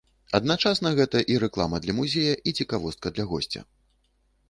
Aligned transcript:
Адначасна 0.37 0.91
гэта 0.99 1.21
і 1.35 1.37
рэклама 1.45 1.81
для 1.85 1.93
музея, 1.99 2.35
і 2.51 2.57
цікавостка 2.61 3.07
для 3.19 3.31
госця. 3.35 3.61